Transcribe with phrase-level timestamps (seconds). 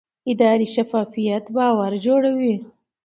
[0.31, 2.55] اداري شفافیت باور جوړوي